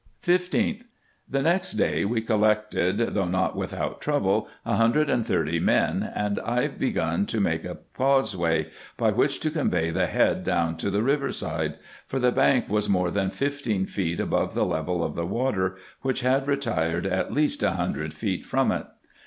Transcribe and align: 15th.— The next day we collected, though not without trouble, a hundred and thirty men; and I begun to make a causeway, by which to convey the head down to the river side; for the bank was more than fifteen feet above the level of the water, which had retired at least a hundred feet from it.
15th.— 0.25 0.85
The 1.29 1.43
next 1.43 1.73
day 1.73 2.03
we 2.05 2.21
collected, 2.21 2.97
though 3.13 3.27
not 3.27 3.55
without 3.55 4.01
trouble, 4.01 4.49
a 4.65 4.75
hundred 4.77 5.11
and 5.11 5.23
thirty 5.23 5.59
men; 5.59 6.11
and 6.15 6.39
I 6.39 6.69
begun 6.69 7.27
to 7.27 7.39
make 7.39 7.63
a 7.63 7.77
causeway, 7.95 8.71
by 8.97 9.11
which 9.11 9.39
to 9.41 9.51
convey 9.51 9.91
the 9.91 10.07
head 10.07 10.43
down 10.43 10.75
to 10.77 10.89
the 10.89 11.03
river 11.03 11.31
side; 11.31 11.75
for 12.07 12.17
the 12.17 12.31
bank 12.31 12.67
was 12.67 12.89
more 12.89 13.11
than 13.11 13.29
fifteen 13.29 13.85
feet 13.85 14.19
above 14.19 14.55
the 14.55 14.65
level 14.65 15.03
of 15.03 15.13
the 15.13 15.27
water, 15.27 15.75
which 16.01 16.21
had 16.21 16.47
retired 16.47 17.05
at 17.05 17.31
least 17.31 17.61
a 17.61 17.73
hundred 17.73 18.11
feet 18.11 18.43
from 18.43 18.71
it. 18.71 18.87